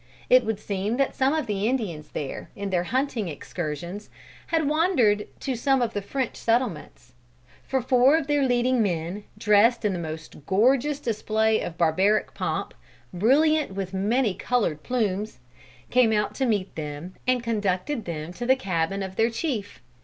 [0.31, 4.09] It would seem that some of the Indians there, in their hunting excursions,
[4.47, 7.13] had wandered to some of the French settlements;
[7.61, 12.73] for four of their leading men, dressed in the most gorgeous display of barbaric pomp,
[13.13, 15.37] "brilliant with many colored plumes,"
[15.91, 19.83] came out to meet them and conducted them to the cabin of their chief.